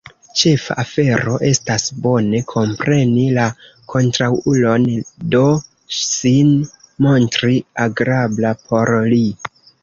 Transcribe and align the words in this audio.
Ĉefa 0.39 0.75
afero 0.83 1.33
estas 1.49 1.83
bone 2.05 2.39
kompreni 2.51 3.25
la 3.35 3.43
kontraŭulon, 3.95 4.87
do 5.35 5.43
sin 5.99 6.51
montri 7.09 7.53
agrabla 7.87 8.55
por 8.71 8.95
li... 9.15 9.23